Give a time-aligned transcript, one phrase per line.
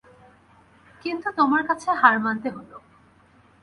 [1.05, 2.69] কিন্তু তোমার কাছে হার মানতে হল।